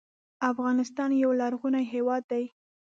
[0.51, 2.43] افغانستان یو لرغونی هېواد دی.